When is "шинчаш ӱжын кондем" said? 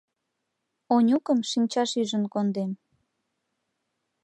1.49-2.71